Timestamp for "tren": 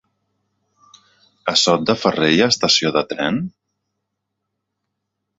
3.11-3.37